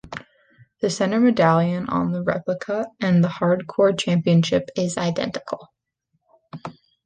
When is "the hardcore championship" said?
3.23-4.71